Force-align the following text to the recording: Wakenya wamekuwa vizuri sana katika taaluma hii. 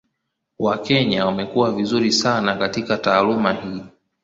Wakenya 0.59 1.25
wamekuwa 1.25 1.71
vizuri 1.71 2.11
sana 2.11 2.55
katika 2.57 2.97
taaluma 2.97 3.53
hii. 3.53 3.83